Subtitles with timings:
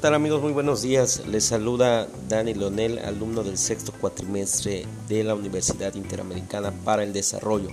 [0.00, 0.40] tal amigos?
[0.40, 1.26] Muy buenos días.
[1.26, 7.68] Les saluda Dani Lonel, alumno del sexto cuatrimestre de la Universidad Interamericana para el Desarrollo,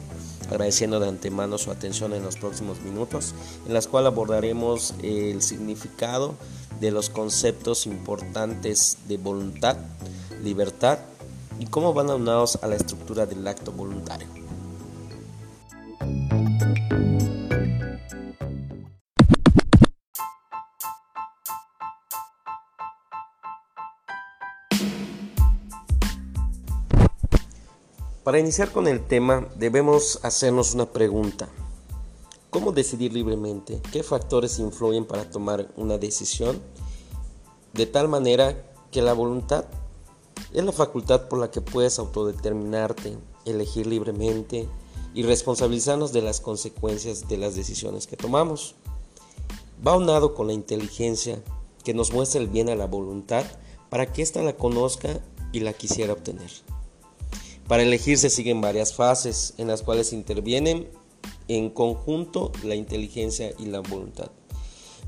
[0.50, 3.34] agradeciendo de antemano su atención en los próximos minutos,
[3.66, 6.36] en las cuales abordaremos el significado
[6.82, 9.78] de los conceptos importantes de voluntad,
[10.44, 11.00] libertad
[11.60, 14.47] y cómo van aunados a la estructura del acto voluntario.
[28.28, 31.48] Para iniciar con el tema debemos hacernos una pregunta.
[32.50, 33.82] ¿Cómo decidir libremente?
[33.90, 36.62] ¿Qué factores influyen para tomar una decisión?
[37.72, 39.64] De tal manera que la voluntad
[40.52, 44.68] es la facultad por la que puedes autodeterminarte, elegir libremente
[45.14, 48.76] y responsabilizarnos de las consecuencias de las decisiones que tomamos.
[49.88, 51.42] Va unado con la inteligencia
[51.86, 53.46] que nos muestra el bien a la voluntad
[53.90, 55.22] para que ésta la conozca
[55.54, 56.52] y la quisiera obtener.
[57.68, 60.90] Para elegir se siguen varias fases en las cuales intervienen
[61.50, 64.32] en conjunto la inteligencia y la voluntad.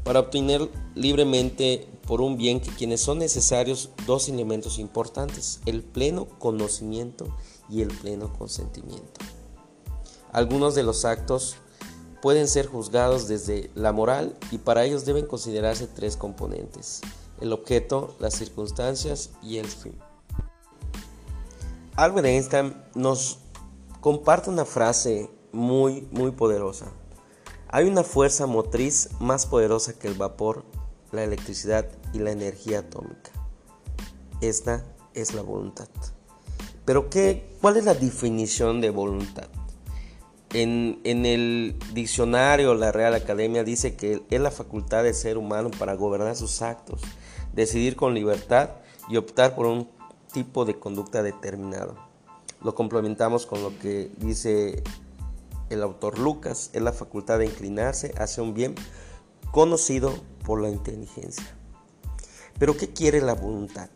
[0.03, 6.27] Para obtener libremente por un bien que quienes son necesarios dos elementos importantes, el pleno
[6.39, 7.27] conocimiento
[7.69, 9.21] y el pleno consentimiento.
[10.31, 11.55] Algunos de los actos
[12.21, 17.01] pueden ser juzgados desde la moral y para ellos deben considerarse tres componentes,
[17.39, 19.93] el objeto, las circunstancias y el fin.
[21.99, 23.39] Albert Einstein nos
[23.99, 26.85] comparte una frase muy, muy poderosa.
[27.67, 30.63] Hay una fuerza motriz más poderosa que el vapor,
[31.11, 33.31] la electricidad y la energía atómica.
[34.39, 35.89] Esta es la voluntad.
[36.85, 39.49] Pero ¿qué, ¿cuál es la definición de voluntad?
[40.53, 45.69] En, en, el diccionario, la Real Academia dice que es la facultad del ser humano
[45.77, 47.01] para gobernar sus actos,
[47.51, 48.69] decidir con libertad
[49.09, 49.98] y optar por un
[50.31, 51.95] tipo de conducta determinado.
[52.61, 54.83] Lo complementamos con lo que dice
[55.69, 58.75] el autor Lucas, es la facultad de inclinarse hacia un bien
[59.51, 60.13] conocido
[60.43, 61.45] por la inteligencia.
[62.57, 63.89] Pero ¿qué quiere la voluntad?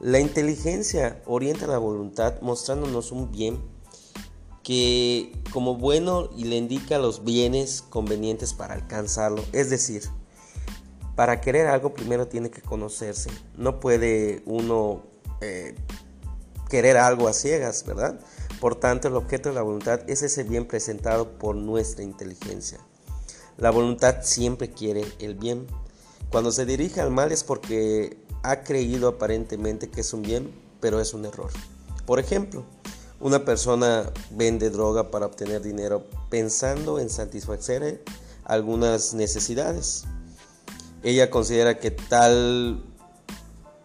[0.00, 3.62] La inteligencia orienta la voluntad mostrándonos un bien
[4.62, 9.44] que como bueno y le indica los bienes convenientes para alcanzarlo.
[9.52, 10.02] Es decir,
[11.14, 13.30] para querer algo primero tiene que conocerse.
[13.56, 15.02] No puede uno
[15.44, 15.74] eh,
[16.68, 18.18] querer algo a ciegas, ¿verdad?
[18.60, 22.78] Por tanto, el objeto de la voluntad es ese bien presentado por nuestra inteligencia.
[23.56, 25.66] La voluntad siempre quiere el bien.
[26.30, 31.00] Cuando se dirige al mal es porque ha creído aparentemente que es un bien, pero
[31.00, 31.50] es un error.
[32.06, 32.64] Por ejemplo,
[33.20, 38.02] una persona vende droga para obtener dinero pensando en satisfacer
[38.44, 40.04] algunas necesidades.
[41.02, 42.82] Ella considera que tal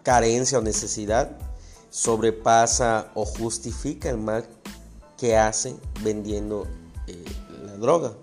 [0.03, 1.37] carencia o necesidad
[1.89, 4.47] sobrepasa o justifica el mal
[5.17, 6.67] que hace vendiendo
[7.07, 7.25] eh,
[7.65, 8.13] la droga.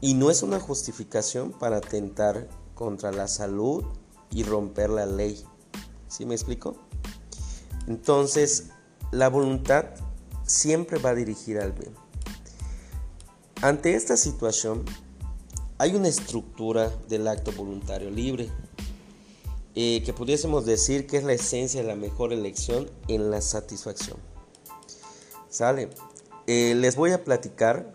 [0.00, 3.84] Y no es una justificación para atentar contra la salud
[4.30, 5.42] y romper la ley.
[6.08, 6.76] ¿Sí me explico?
[7.86, 8.68] Entonces,
[9.12, 9.86] la voluntad
[10.46, 11.94] siempre va dirigida al bien.
[13.62, 14.84] Ante esta situación,
[15.78, 18.50] hay una estructura del acto voluntario libre
[19.74, 24.18] eh, que pudiésemos decir que es la esencia de la mejor elección en la satisfacción.
[25.48, 25.90] ¿Sale?
[26.46, 27.92] Eh, les voy a platicar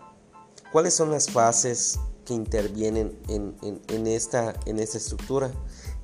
[0.72, 5.50] cuáles son las fases que intervienen en, esta, en esta estructura,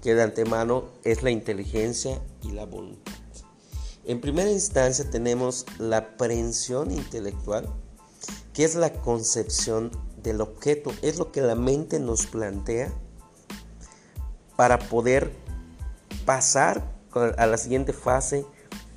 [0.03, 3.13] que de antemano es la inteligencia y la voluntad.
[4.05, 7.69] En primera instancia tenemos la aprehensión intelectual,
[8.53, 9.91] que es la concepción
[10.23, 12.93] del objeto, es lo que la mente nos plantea
[14.57, 15.33] para poder
[16.27, 16.95] pasar
[17.39, 18.45] a la siguiente fase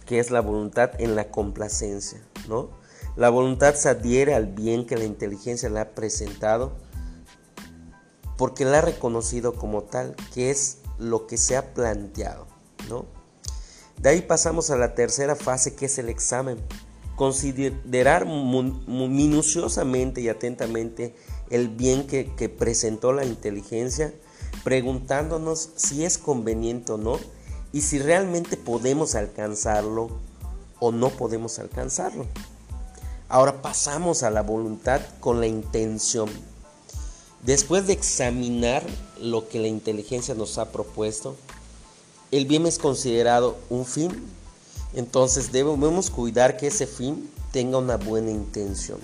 [0.05, 2.19] que es la voluntad en la complacencia,
[2.49, 2.71] ¿no?
[3.15, 6.73] La voluntad se adhiere al bien que la inteligencia le ha presentado
[8.37, 12.47] porque la ha reconocido como tal, que es lo que se ha planteado,
[12.89, 13.05] ¿no?
[14.01, 16.57] De ahí pasamos a la tercera fase que es el examen.
[17.15, 21.13] Considerar minuciosamente y atentamente
[21.49, 24.13] el bien que, que presentó la inteligencia
[24.63, 27.17] preguntándonos si es conveniente o no
[27.71, 30.09] y si realmente podemos alcanzarlo
[30.79, 32.25] o no podemos alcanzarlo.
[33.27, 36.29] Ahora pasamos a la voluntad con la intención.
[37.43, 38.83] Después de examinar
[39.21, 41.35] lo que la inteligencia nos ha propuesto,
[42.31, 44.11] el bien es considerado un fin,
[44.93, 48.99] entonces debemos cuidar que ese fin tenga una buena intención.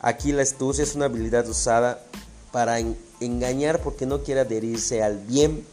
[0.00, 2.02] Aquí la astucia es una habilidad usada
[2.52, 2.78] para
[3.20, 5.64] engañar porque no quiere adherirse al bien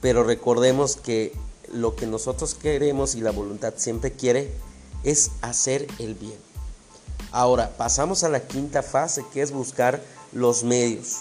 [0.00, 1.32] Pero recordemos que
[1.72, 4.52] lo que nosotros queremos y la voluntad siempre quiere
[5.04, 6.36] es hacer el bien.
[7.32, 10.02] Ahora, pasamos a la quinta fase, que es buscar
[10.32, 11.20] los medios,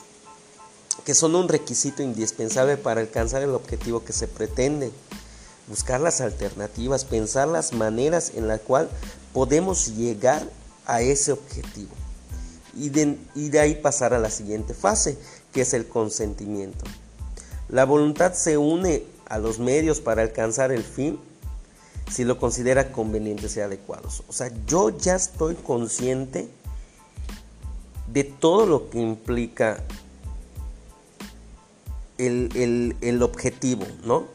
[1.06, 4.92] que son un requisito indispensable para alcanzar el objetivo que se pretende.
[5.68, 8.90] Buscar las alternativas, pensar las maneras en las cuales
[9.34, 10.44] podemos llegar
[10.86, 12.01] a ese objetivo.
[12.76, 15.18] Y de, de ahí pasar a la siguiente fase,
[15.52, 16.86] que es el consentimiento.
[17.70, 21.20] La voluntad se une a los medios para alcanzar el fin
[22.10, 24.24] si lo considera convenientes y adecuados.
[24.28, 26.50] O sea, yo ya estoy consciente
[28.12, 29.82] de todo lo que implica
[32.18, 34.26] el, el objetivo, ¿no?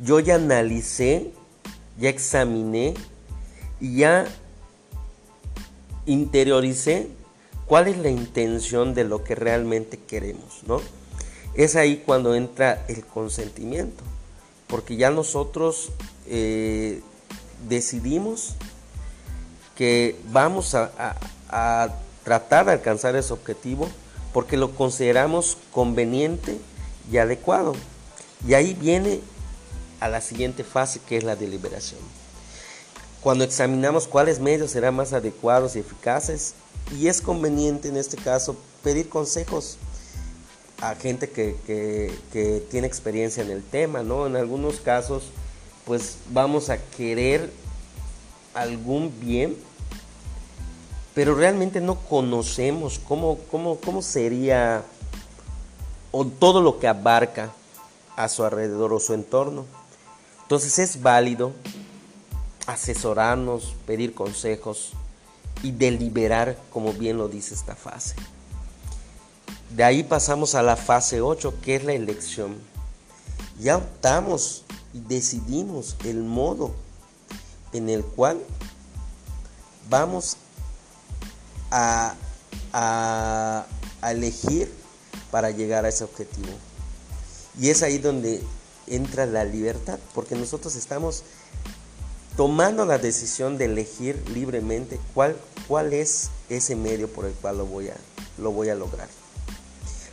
[0.00, 1.32] Yo ya analicé,
[1.98, 2.94] ya examiné
[3.80, 4.26] y ya
[6.06, 7.08] interioricé
[7.66, 10.80] cuál es la intención de lo que realmente queremos, ¿no?
[11.54, 14.02] Es ahí cuando entra el consentimiento,
[14.66, 15.92] porque ya nosotros
[16.26, 17.00] eh,
[17.68, 18.54] decidimos
[19.76, 21.16] que vamos a,
[22.24, 23.88] tratar de alcanzar ese objetivo
[24.32, 26.58] porque lo consideramos conveniente
[27.12, 27.74] y adecuado.
[28.48, 29.20] Y ahí viene
[30.00, 32.00] a la siguiente fase que es la deliberación.
[33.20, 36.54] Cuando examinamos cuáles medios serán más adecuados y eficaces,
[36.92, 39.78] y es conveniente en este caso pedir consejos
[40.80, 44.26] a gente que, tiene experiencia en el tema, ¿no?
[44.26, 45.24] En algunos casos,
[45.86, 47.50] pues vamos a querer
[48.52, 49.56] algún bien,
[51.14, 54.84] pero realmente no conocemos cómo, cómo, cómo sería
[56.10, 57.52] o todo lo que abarca
[58.16, 59.64] a su alrededor o su entorno.
[60.42, 61.52] Entonces es válido
[62.66, 64.92] asesorarnos, pedir consejos
[65.64, 68.14] y deliberar, como bien lo dice esta fase.
[69.74, 72.58] De ahí pasamos a la fase 8, que es la elección.
[73.58, 76.74] Ya optamos y decidimos el modo
[77.72, 78.40] en el cual
[79.88, 80.36] vamos
[81.70, 82.14] a,
[82.74, 83.66] a,
[84.02, 84.70] elegir
[85.30, 86.52] para llegar a ese objetivo.
[87.58, 88.42] Y es ahí donde
[88.86, 91.24] entra la libertad, porque nosotros estamos
[92.36, 95.36] tomando la decisión de elegir libremente cuál,
[95.68, 97.96] cuál es ese medio por el cual lo voy a,
[98.38, 99.08] lo voy a lograr.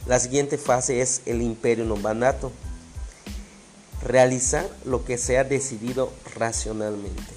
[0.06, 2.51] La siguiente fase es el imperio nombanato.
[4.03, 7.33] Realizar lo que se ha decidido racionalmente.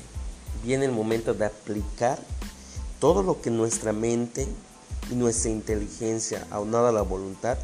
[0.62, 2.18] Viene el momento de aplicar
[3.00, 4.48] todo lo que nuestra mente
[5.10, 7.58] y nuestra inteligencia, aunada a la voluntad,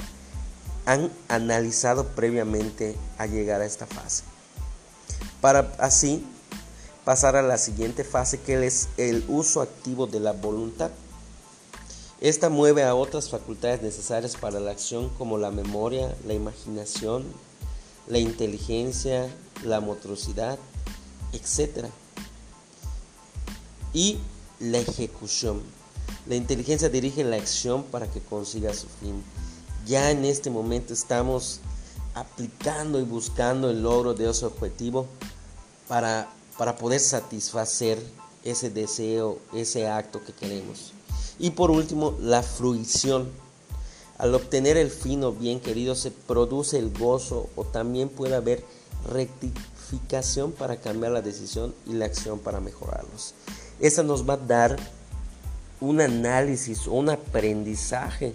[0.85, 4.25] han analizado previamente a llegar a esta fase.
[5.41, 6.27] Para así
[7.11, 10.93] pasar a la siguiente fase que es el uso activo de la voluntad.
[12.21, 17.25] Esta mueve a otras facultades necesarias para la acción como la memoria, la imaginación,
[18.07, 19.29] la inteligencia,
[19.65, 20.57] la motricidad,
[21.33, 21.87] etc.
[23.93, 24.19] Y
[24.61, 25.63] la ejecución.
[26.29, 29.21] La inteligencia dirige la acción para que consiga su fin.
[29.85, 31.59] Ya en este momento estamos
[32.15, 35.09] aplicando y buscando el logro de ese objetivo
[35.89, 36.29] para,
[36.61, 37.99] para poder satisfacer
[38.45, 40.93] ese deseo, ese acto que queremos.
[41.39, 43.31] Y por último, la fruición.
[44.19, 48.63] Al obtener el fino bien querido se produce el gozo o también puede haber
[49.11, 53.33] rectificación para cambiar la decisión y la acción para mejorarlos.
[53.81, 54.77] Esa nos va a dar
[55.81, 58.35] un análisis o un aprendizaje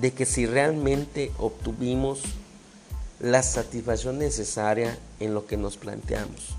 [0.00, 2.22] de que si realmente obtuvimos
[3.20, 6.56] la satisfacción necesaria en lo que nos planteamos.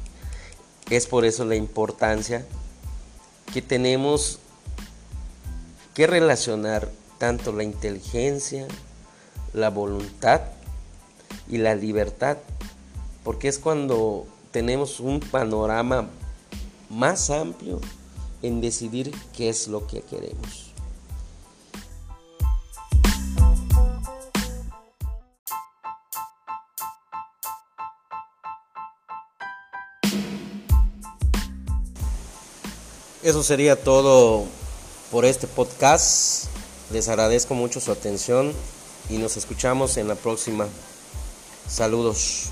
[0.90, 2.46] Es por eso la importancia
[3.54, 4.40] que tenemos
[5.94, 8.68] que relacionar tanto la inteligencia,
[9.54, 10.42] la voluntad
[11.50, 12.38] y la libertad,
[13.24, 16.08] porque es cuando tenemos un panorama
[16.90, 17.80] más amplio
[18.42, 20.65] en decidir qué es lo que queremos.
[33.26, 34.46] Eso sería todo
[35.10, 36.46] por este podcast.
[36.92, 38.54] Les agradezco mucho su atención
[39.10, 40.68] y nos escuchamos en la próxima.
[41.68, 42.52] Saludos.